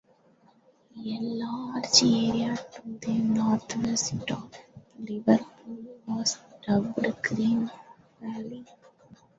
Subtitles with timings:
[0.97, 4.51] A large area to the northwest of
[4.97, 7.69] Liverpool was dubbed Green
[8.19, 8.65] Valley.